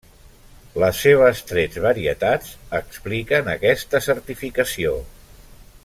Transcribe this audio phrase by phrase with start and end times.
[0.83, 4.97] Les seves tres varietats expliquen aquesta certificació.